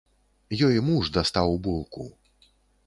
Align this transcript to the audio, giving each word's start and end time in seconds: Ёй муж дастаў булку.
Ёй 0.67 0.79
муж 0.87 1.13
дастаў 1.19 1.55
булку. 1.69 2.11